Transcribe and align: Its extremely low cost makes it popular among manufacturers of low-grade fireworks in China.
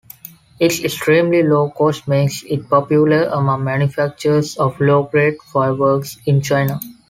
Its 0.59 0.83
extremely 0.83 1.43
low 1.43 1.69
cost 1.69 2.07
makes 2.07 2.41
it 2.49 2.67
popular 2.67 3.25
among 3.25 3.63
manufacturers 3.63 4.57
of 4.57 4.79
low-grade 4.81 5.39
fireworks 5.53 6.17
in 6.25 6.41
China. 6.41 6.79